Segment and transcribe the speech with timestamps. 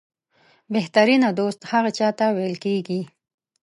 [0.73, 3.01] بهترینه دوست هغه چاته ویل کېږي